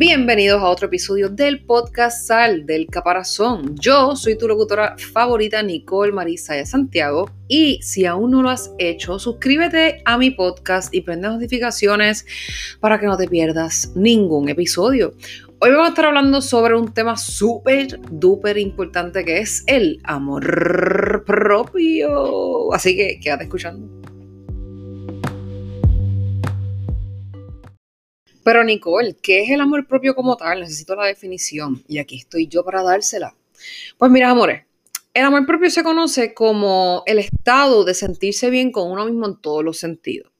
[0.00, 3.76] Bienvenidos a otro episodio del podcast Sal del Caparazón.
[3.78, 7.30] Yo soy tu locutora favorita, Nicole Marisa de Santiago.
[7.48, 12.24] Y si aún no lo has hecho, suscríbete a mi podcast y prende notificaciones
[12.80, 15.12] para que no te pierdas ningún episodio.
[15.58, 21.24] Hoy vamos a estar hablando sobre un tema súper, duper importante que es el amor
[21.26, 22.72] propio.
[22.72, 23.99] Así que quédate escuchando.
[28.42, 30.60] Pero Nicole, ¿qué es el amor propio como tal?
[30.60, 33.34] Necesito la definición y aquí estoy yo para dársela.
[33.98, 34.64] Pues mira, amores,
[35.12, 39.40] el amor propio se conoce como el estado de sentirse bien con uno mismo en
[39.40, 40.30] todos los sentidos.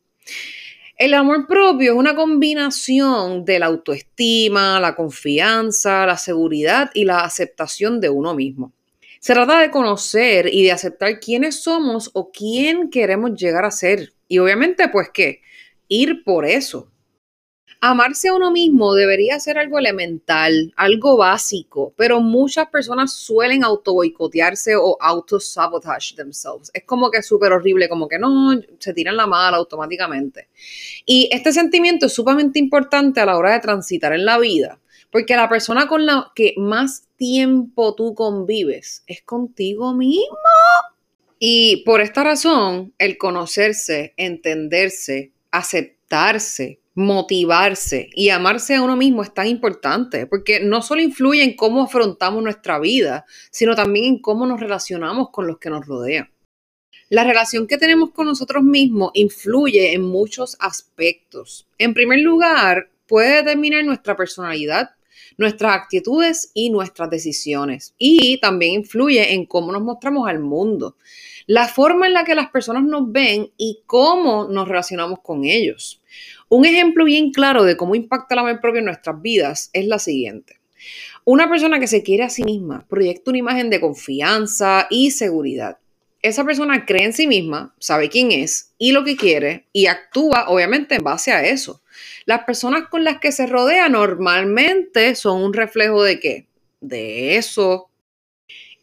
[0.96, 7.20] El amor propio es una combinación de la autoestima, la confianza, la seguridad y la
[7.20, 8.74] aceptación de uno mismo.
[9.18, 14.12] Se trata de conocer y de aceptar quiénes somos o quién queremos llegar a ser.
[14.28, 15.40] Y obviamente, pues qué,
[15.88, 16.90] ir por eso.
[17.82, 23.94] Amarse a uno mismo debería ser algo elemental, algo básico, pero muchas personas suelen auto
[23.94, 26.70] boicotearse o auto-sabotage themselves.
[26.74, 30.48] Es como que es súper horrible, como que no, se tiran la mala automáticamente.
[31.06, 34.78] Y este sentimiento es sumamente importante a la hora de transitar en la vida,
[35.10, 40.36] porque la persona con la que más tiempo tú convives es contigo mismo.
[41.38, 49.32] Y por esta razón, el conocerse, entenderse, aceptarse, motivarse y amarse a uno mismo es
[49.32, 54.46] tan importante, porque no solo influye en cómo afrontamos nuestra vida, sino también en cómo
[54.46, 56.30] nos relacionamos con los que nos rodean.
[57.08, 61.66] La relación que tenemos con nosotros mismos influye en muchos aspectos.
[61.76, 64.90] En primer lugar, puede determinar nuestra personalidad,
[65.36, 67.94] nuestras actitudes y nuestras decisiones.
[67.98, 70.96] Y también influye en cómo nos mostramos al mundo,
[71.46, 76.00] la forma en la que las personas nos ven y cómo nos relacionamos con ellos.
[76.52, 80.00] Un ejemplo bien claro de cómo impacta el amor propio en nuestras vidas es la
[80.00, 80.58] siguiente.
[81.24, 85.78] Una persona que se quiere a sí misma proyecta una imagen de confianza y seguridad.
[86.22, 90.48] Esa persona cree en sí misma, sabe quién es y lo que quiere y actúa
[90.48, 91.82] obviamente en base a eso.
[92.24, 96.46] Las personas con las que se rodea normalmente son un reflejo de qué?
[96.80, 97.89] De eso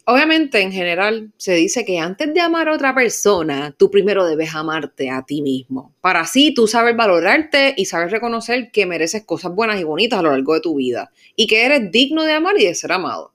[0.09, 4.55] Obviamente, en general, se dice que antes de amar a otra persona, tú primero debes
[4.55, 5.93] amarte a ti mismo.
[5.99, 10.21] Para así tú saber valorarte y saber reconocer que mereces cosas buenas y bonitas a
[10.21, 13.33] lo largo de tu vida y que eres digno de amar y de ser amado.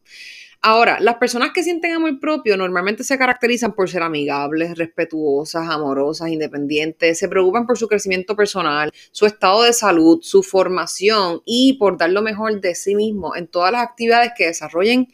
[0.63, 6.31] Ahora, las personas que sienten amor propio normalmente se caracterizan por ser amigables, respetuosas, amorosas,
[6.31, 11.99] independientes, se preocupan por su crecimiento personal, su estado de salud, su formación y por
[11.99, 15.09] dar lo mejor de sí mismo en todas las actividades que desarrollen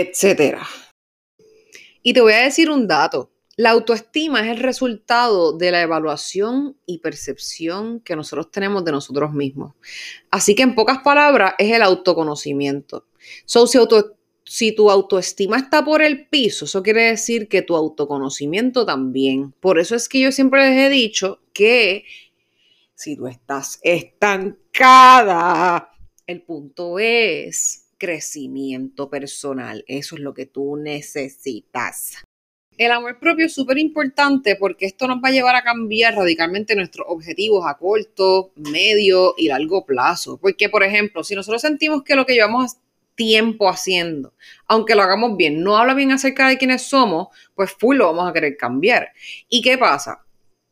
[0.00, 0.66] etcétera.
[2.02, 3.30] Y te voy a decir un dato.
[3.56, 9.32] La autoestima es el resultado de la evaluación y percepción que nosotros tenemos de nosotros
[9.32, 9.74] mismos.
[10.30, 13.08] Así que en pocas palabras es el autoconocimiento.
[13.46, 13.78] So, si,
[14.44, 19.52] si tu autoestima está por el piso, eso quiere decir que tu autoconocimiento también.
[19.58, 22.04] Por eso es que yo siempre les he dicho que
[22.94, 24.30] si tú estás estancada,
[26.28, 29.84] el punto es crecimiento personal.
[29.88, 32.22] Eso es lo que tú necesitas.
[32.78, 36.76] El amor propio es súper importante porque esto nos va a llevar a cambiar radicalmente
[36.76, 40.38] nuestros objetivos a corto, medio y largo plazo.
[40.40, 42.76] Porque, por ejemplo, si nosotros sentimos que lo que llevamos
[43.16, 44.32] tiempo haciendo,
[44.68, 48.30] aunque lo hagamos bien, no habla bien acerca de quiénes somos, pues full lo vamos
[48.30, 49.12] a querer cambiar.
[49.48, 50.24] ¿Y qué pasa?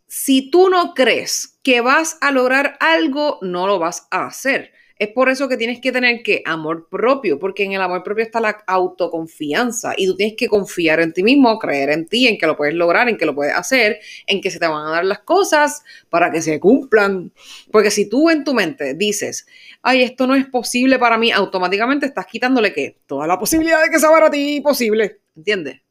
[0.07, 4.73] Si tú no crees que vas a lograr algo, no lo vas a hacer.
[4.99, 8.25] Es por eso que tienes que tener que amor propio, porque en el amor propio
[8.25, 12.39] está la autoconfianza y tú tienes que confiar en ti mismo, creer en ti, en
[12.39, 14.91] que lo puedes lograr, en que lo puedes hacer, en que se te van a
[14.93, 17.31] dar las cosas para que se cumplan.
[17.71, 19.47] Porque si tú en tu mente dices,
[19.83, 23.91] ay, esto no es posible para mí, automáticamente estás quitándole que toda la posibilidad de
[23.91, 25.83] que sea para ti posible, ¿entiendes?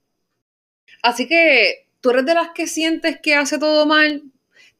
[1.03, 4.23] Así que tú eres de las que sientes que hace todo mal,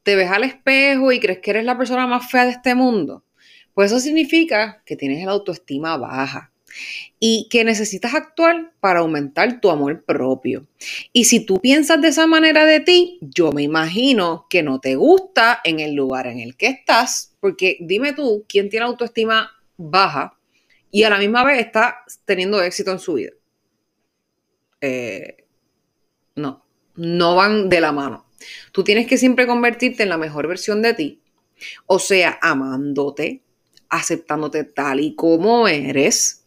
[0.02, 3.22] te ves al espejo y crees que eres la persona más fea de este mundo
[3.76, 6.50] pues eso significa que tienes la autoestima baja
[7.20, 10.66] y que necesitas actuar para aumentar tu amor propio.
[11.12, 14.94] Y si tú piensas de esa manera de ti, yo me imagino que no te
[14.94, 20.38] gusta en el lugar en el que estás, porque dime tú, ¿quién tiene autoestima baja
[20.90, 23.32] y a la misma vez está teniendo éxito en su vida?
[24.80, 25.44] Eh,
[26.34, 26.64] no,
[26.94, 28.24] no van de la mano.
[28.72, 31.20] Tú tienes que siempre convertirte en la mejor versión de ti,
[31.84, 33.42] o sea, amándote,
[33.88, 36.44] aceptándote tal y como eres,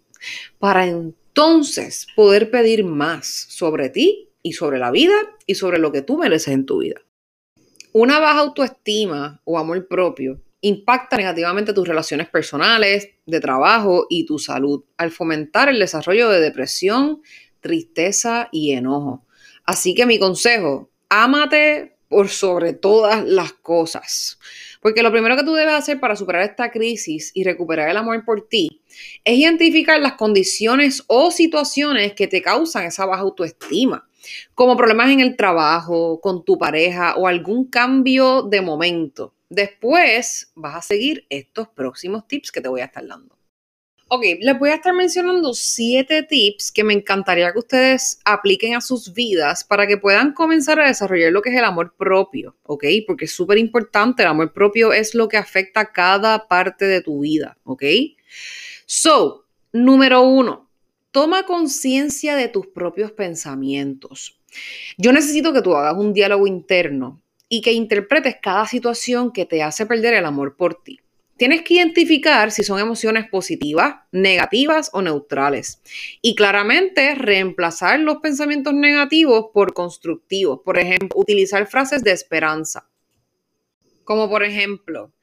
[0.60, 5.16] para entonces poder pedir más sobre ti y sobre la vida
[5.46, 7.02] y sobre lo que tú mereces en tu vida.
[7.92, 14.40] Una baja autoestima o amor propio impacta negativamente tus relaciones personales, de trabajo y tu
[14.40, 17.22] salud, al fomentar el desarrollo de depresión,
[17.62, 19.26] tristeza y enojo.
[19.66, 24.40] Así que mi consejo, ámate por sobre todas las cosas.
[24.80, 28.24] Porque lo primero que tú debes hacer para superar esta crisis y recuperar el amor
[28.24, 28.82] por ti
[29.24, 34.08] es identificar las condiciones o situaciones que te causan esa baja autoestima,
[34.56, 39.36] como problemas en el trabajo, con tu pareja o algún cambio de momento.
[39.50, 43.39] Después vas a seguir estos próximos tips que te voy a estar dando.
[44.12, 48.82] Ok, les voy a estar mencionando siete tips que me encantaría que ustedes apliquen a
[48.82, 52.86] sus vidas para que puedan comenzar a desarrollar lo que es el amor propio, ¿ok?
[53.06, 57.20] Porque es súper importante, el amor propio es lo que afecta cada parte de tu
[57.20, 57.84] vida, ¿ok?
[58.88, 60.68] So, número uno,
[61.12, 64.40] toma conciencia de tus propios pensamientos.
[64.98, 69.62] Yo necesito que tú hagas un diálogo interno y que interpretes cada situación que te
[69.62, 71.00] hace perder el amor por ti.
[71.40, 75.82] Tienes que identificar si son emociones positivas, negativas o neutrales.
[76.22, 80.60] Y claramente reemplazar los pensamientos negativos por constructivos.
[80.66, 82.90] Por ejemplo, utilizar frases de esperanza.
[84.04, 85.14] Como por ejemplo,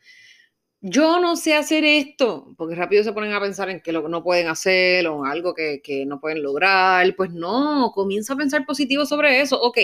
[0.81, 4.23] yo no sé hacer esto, porque rápido se ponen a pensar en que lo no
[4.23, 7.15] pueden hacer o algo que, que no pueden lograr.
[7.15, 9.61] Pues no, comienza a pensar positivo sobre eso.
[9.61, 9.77] Ok,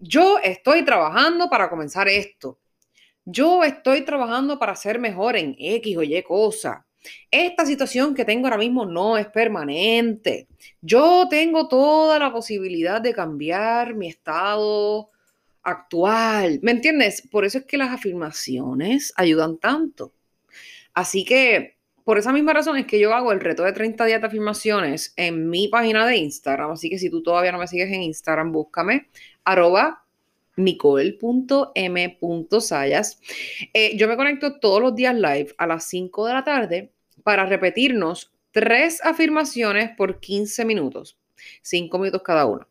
[0.00, 2.58] yo estoy trabajando para comenzar esto
[3.26, 6.86] yo estoy trabajando para ser mejor en X o Y cosa.
[7.30, 10.46] Esta situación que tengo ahora mismo no es permanente.
[10.80, 15.10] Yo tengo toda la posibilidad de cambiar mi estado
[15.62, 16.60] actual.
[16.62, 17.22] ¿Me entiendes?
[17.30, 20.12] Por eso es que las afirmaciones ayudan tanto.
[20.94, 24.20] Así que por esa misma razón es que yo hago el reto de 30 días
[24.20, 26.70] de afirmaciones en mi página de Instagram.
[26.70, 29.08] Así que si tú todavía no me sigues en Instagram, búscame
[29.44, 30.05] arroba
[30.56, 33.20] nicole.m.sayas.
[33.72, 36.92] Eh, yo me conecto todos los días live a las 5 de la tarde
[37.22, 41.18] para repetirnos tres afirmaciones por 15 minutos,
[41.62, 42.66] 5 minutos cada una.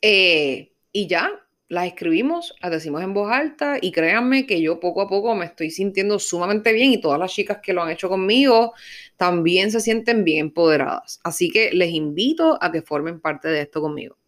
[0.00, 1.30] Eh, y ya,
[1.68, 5.46] las escribimos, las decimos en voz alta y créanme que yo poco a poco me
[5.46, 8.74] estoy sintiendo sumamente bien y todas las chicas que lo han hecho conmigo
[9.16, 11.20] también se sienten bien empoderadas.
[11.24, 14.18] Así que les invito a que formen parte de esto conmigo.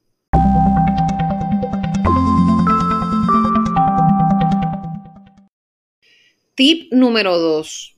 [6.57, 7.97] Tip número dos,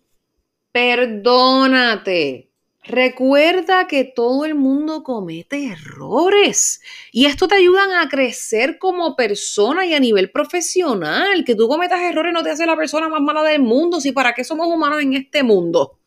[0.73, 2.50] perdónate.
[2.85, 6.81] Recuerda que todo el mundo comete errores
[7.12, 11.44] y esto te ayuda a crecer como persona y a nivel profesional.
[11.44, 14.00] Que tú cometas errores no te hace la persona más mala del mundo.
[14.00, 15.99] Si para qué somos humanos en este mundo.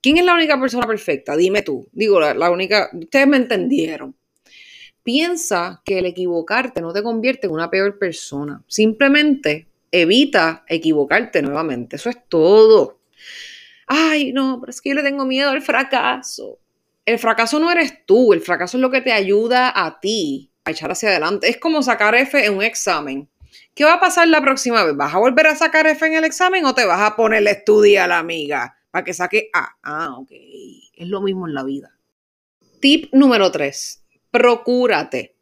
[0.00, 1.36] ¿Quién es la única persona perfecta?
[1.36, 1.88] Dime tú.
[1.92, 2.90] Digo, la, la única.
[2.92, 4.16] Ustedes me entendieron.
[5.04, 8.64] Piensa que el equivocarte no te convierte en una peor persona.
[8.66, 9.68] Simplemente
[10.02, 11.96] evita equivocarte nuevamente.
[11.96, 13.00] Eso es todo.
[13.86, 16.58] Ay, no, pero es que yo le tengo miedo al fracaso.
[17.06, 20.70] El fracaso no eres tú, el fracaso es lo que te ayuda a ti a
[20.70, 21.48] echar hacia adelante.
[21.48, 23.28] Es como sacar F en un examen.
[23.74, 24.96] ¿Qué va a pasar la próxima vez?
[24.96, 28.02] ¿Vas a volver a sacar F en el examen o te vas a ponerle estudio
[28.02, 29.76] a la amiga para que saque A?
[29.82, 30.30] Ah, ok.
[30.30, 31.96] Es lo mismo en la vida.
[32.80, 34.04] Tip número 3.
[34.30, 35.33] Procúrate.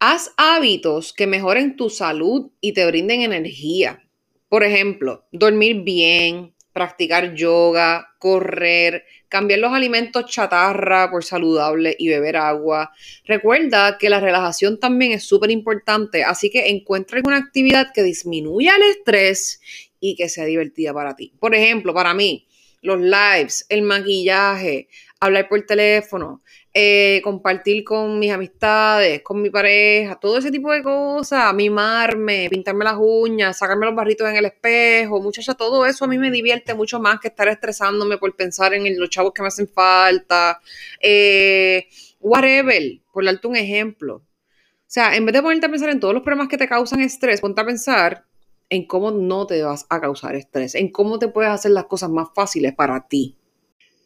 [0.00, 4.04] Haz hábitos que mejoren tu salud y te brinden energía.
[4.48, 12.36] Por ejemplo, dormir bien, practicar yoga, correr, cambiar los alimentos chatarra por saludable y beber
[12.36, 12.92] agua.
[13.24, 18.76] Recuerda que la relajación también es súper importante, así que encuentra una actividad que disminuya
[18.76, 19.60] el estrés
[19.98, 21.32] y que sea divertida para ti.
[21.40, 22.47] Por ejemplo, para mí,
[22.82, 24.88] los lives, el maquillaje,
[25.20, 26.42] hablar por teléfono,
[26.72, 32.84] eh, compartir con mis amistades, con mi pareja, todo ese tipo de cosas, mimarme, pintarme
[32.84, 36.74] las uñas, sacarme los barritos en el espejo, muchacha, todo eso a mí me divierte
[36.74, 40.60] mucho más que estar estresándome por pensar en los chavos que me hacen falta,
[41.00, 41.88] eh,
[42.20, 44.16] whatever, por darte un ejemplo.
[44.16, 47.00] O sea, en vez de ponerte a pensar en todos los problemas que te causan
[47.00, 48.27] estrés, ponte a pensar
[48.70, 52.10] en cómo no te vas a causar estrés, en cómo te puedes hacer las cosas
[52.10, 53.36] más fáciles para ti.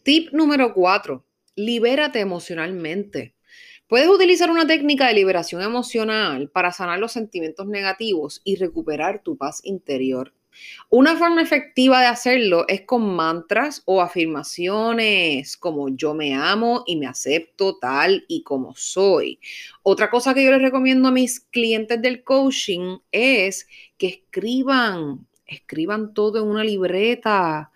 [0.04, 1.24] Tip número 4
[1.56, 3.34] libérate emocionalmente.
[3.86, 9.36] Puedes utilizar una técnica de liberación emocional para sanar los sentimientos negativos y recuperar tu
[9.36, 10.32] paz interior.
[10.90, 16.96] Una forma efectiva de hacerlo es con mantras o afirmaciones como yo me amo y
[16.96, 19.40] me acepto tal y como soy.
[19.82, 23.66] Otra cosa que yo les recomiendo a mis clientes del coaching es
[23.98, 27.70] que escriban escriban todo en una libreta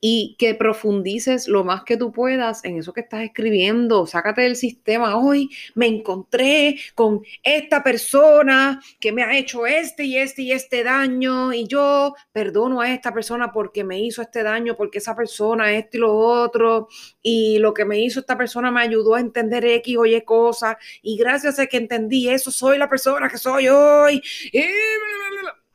[0.00, 4.06] y que profundices lo más que tú puedas en eso que estás escribiendo.
[4.06, 5.16] Sácate del sistema.
[5.16, 10.82] Hoy me encontré con esta persona que me ha hecho este y este y este
[10.82, 15.72] daño y yo perdono a esta persona porque me hizo este daño, porque esa persona
[15.72, 16.88] esto y lo otro
[17.22, 20.76] y lo que me hizo esta persona me ayudó a entender X o Y cosas
[21.02, 24.22] y gracias a que entendí eso soy la persona que soy hoy.
[24.52, 24.62] Y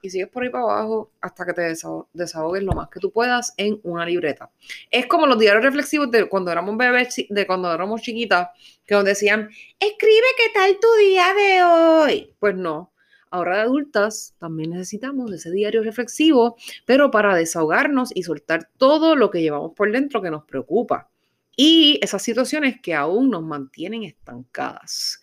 [0.07, 1.73] y sigues por ahí para abajo hasta que te
[2.13, 4.49] desahogues lo más que tú puedas en una libreta.
[4.89, 8.49] Es como los diarios reflexivos de cuando éramos bebés, de cuando éramos chiquitas,
[8.85, 9.49] que nos decían,
[9.79, 12.33] escribe qué tal tu día de hoy.
[12.39, 12.93] Pues no,
[13.29, 19.29] ahora de adultas también necesitamos ese diario reflexivo, pero para desahogarnos y soltar todo lo
[19.29, 21.09] que llevamos por dentro que nos preocupa.
[21.55, 25.21] Y esas situaciones que aún nos mantienen estancadas.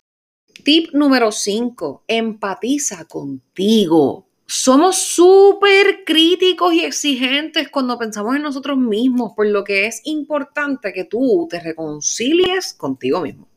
[0.63, 9.33] Tip número 5, empatiza contigo somos súper críticos y exigentes cuando pensamos en nosotros mismos,
[9.35, 13.49] por lo que es importante que tú te reconcilies contigo mismo.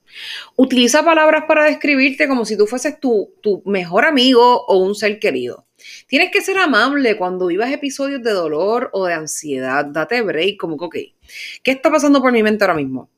[0.55, 5.19] Utiliza palabras para describirte como si tú fueses tu, tu mejor amigo o un ser
[5.19, 5.67] querido.
[6.07, 9.85] Tienes que ser amable cuando vivas episodios de dolor o de ansiedad.
[9.85, 11.13] Date break, como que,
[11.61, 13.11] ¿qué está pasando por mi mente ahora mismo?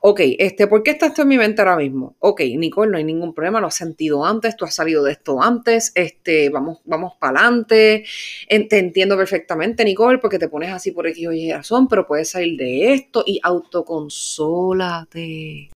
[0.00, 2.16] Ok, este, ¿por qué está esto en mi mente ahora mismo?
[2.18, 5.40] Ok, Nicole, no hay ningún problema, lo has sentido antes, tú has salido de esto
[5.42, 8.04] antes, este, vamos, vamos para adelante.
[8.48, 12.30] Te entiendo perfectamente, Nicole, porque te pones así por X o Y razón, pero puedes
[12.30, 15.70] salir de esto y autoconsólate.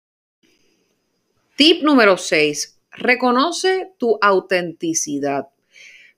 [1.56, 2.80] Tip número 6.
[2.92, 5.48] Reconoce tu autenticidad.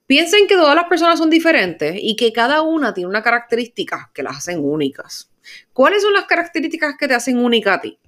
[0.08, 4.24] Piensen que todas las personas son diferentes y que cada una tiene una característica que
[4.24, 5.30] las hacen únicas.
[5.74, 8.00] ¿Cuáles son las características que te hacen única a ti?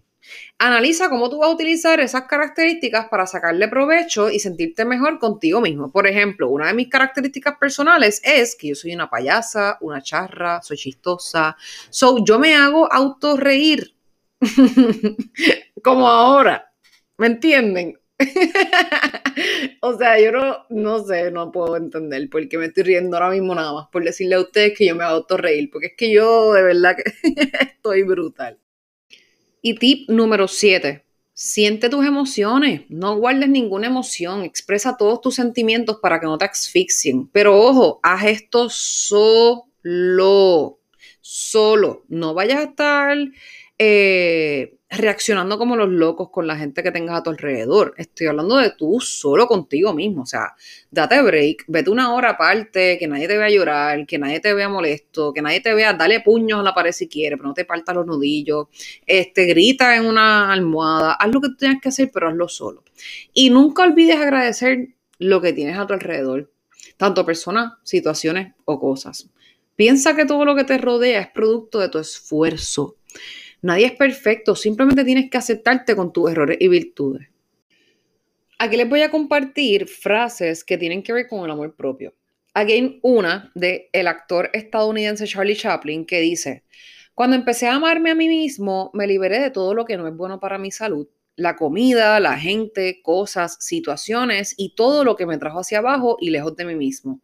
[0.57, 5.61] Analiza cómo tú vas a utilizar esas características para sacarle provecho y sentirte mejor contigo
[5.61, 5.91] mismo.
[5.91, 10.61] Por ejemplo, una de mis características personales es que yo soy una payasa, una charra,
[10.61, 11.55] soy chistosa.
[11.89, 13.95] So, yo me hago autorreír.
[15.83, 16.71] Como ahora.
[17.17, 17.99] ¿Me entienden?
[19.81, 23.29] o sea, yo no, no sé, no puedo entender por qué me estoy riendo ahora
[23.29, 26.11] mismo nada más por decirle a ustedes que yo me hago reír, porque es que
[26.11, 27.03] yo de verdad que
[27.61, 28.59] estoy brutal.
[29.61, 31.05] Y tip número 7.
[31.33, 36.43] Siente tus emociones, no guardes ninguna emoción, expresa todos tus sentimientos para que no te
[36.43, 37.29] asfixien.
[37.29, 39.69] Pero ojo, haz esto solo,
[41.21, 42.03] solo.
[42.09, 43.17] No vayas a estar
[43.81, 47.93] eh, reaccionando como los locos con la gente que tengas a tu alrededor.
[47.97, 50.23] Estoy hablando de tú solo contigo mismo.
[50.23, 50.53] O sea,
[50.91, 54.67] date break, vete una hora aparte, que nadie te vea llorar, que nadie te vea
[54.67, 57.63] molesto, que nadie te vea, dale puños a la pared si quieres, pero no te
[57.63, 58.67] partas los nudillos.
[59.05, 62.83] Este, grita en una almohada, haz lo que tú tengas que hacer, pero hazlo solo.
[63.33, 66.51] Y nunca olvides agradecer lo que tienes a tu alrededor,
[66.97, 69.29] tanto personas, situaciones o cosas.
[69.75, 72.97] Piensa que todo lo que te rodea es producto de tu esfuerzo
[73.61, 77.27] Nadie es perfecto, simplemente tienes que aceptarte con tus errores y virtudes.
[78.57, 82.13] Aquí les voy a compartir frases que tienen que ver con el amor propio.
[82.53, 86.63] Aquí hay una de el actor estadounidense Charlie Chaplin que dice,
[87.13, 90.15] cuando empecé a amarme a mí mismo, me liberé de todo lo que no es
[90.15, 95.37] bueno para mi salud, la comida, la gente, cosas, situaciones y todo lo que me
[95.37, 97.21] trajo hacia abajo y lejos de mí mismo.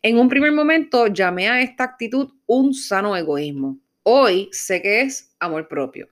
[0.00, 3.78] En un primer momento llamé a esta actitud un sano egoísmo.
[4.04, 6.08] Hoy sé que es amor propio.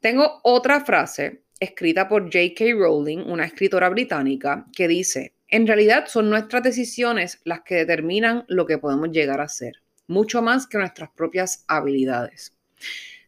[0.00, 2.66] Tengo otra frase escrita por J.K.
[2.78, 8.64] Rowling, una escritora británica, que dice, en realidad son nuestras decisiones las que determinan lo
[8.64, 12.54] que podemos llegar a ser, mucho más que nuestras propias habilidades.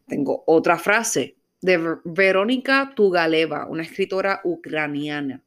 [0.06, 5.42] Tengo otra frase de Verónica Tugaleva, una escritora ucraniana.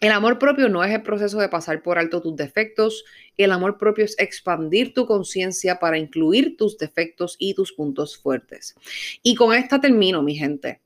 [0.00, 3.04] El amor propio no es el proceso de pasar por alto tus defectos,
[3.44, 8.74] el amor propio es expandir tu conciencia para incluir tus defectos y tus puntos fuertes.
[9.22, 10.80] Y con esta termino, mi gente.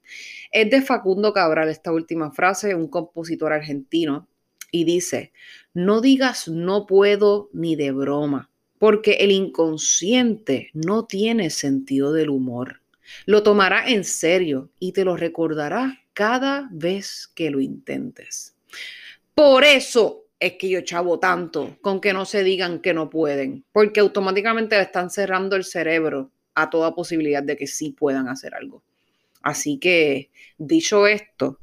[0.50, 4.28] Es de Facundo Cabral esta última frase, un compositor argentino,
[4.72, 5.32] y dice,
[5.74, 12.80] no digas no puedo ni de broma, porque el inconsciente no tiene sentido del humor.
[13.26, 18.56] Lo tomará en serio y te lo recordará cada vez que lo intentes.
[19.34, 23.64] Por eso es que yo chavo tanto con que no se digan que no pueden,
[23.72, 28.54] porque automáticamente le están cerrando el cerebro a toda posibilidad de que sí puedan hacer
[28.54, 28.82] algo.
[29.42, 31.58] Así que, dicho esto,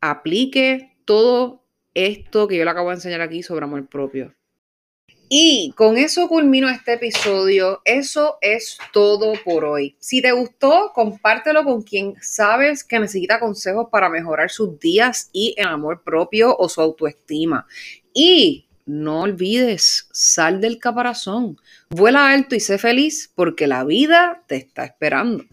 [0.00, 1.62] aplique todo
[1.94, 4.34] esto que yo le acabo de enseñar aquí sobre amor propio.
[5.28, 7.80] Y con eso culmino este episodio.
[7.84, 9.96] Eso es todo por hoy.
[9.98, 15.54] Si te gustó, compártelo con quien sabes que necesita consejos para mejorar sus días y
[15.56, 17.66] el amor propio o su autoestima.
[18.12, 21.58] Y no olvides, sal del caparazón,
[21.90, 25.44] vuela alto y sé feliz porque la vida te está esperando.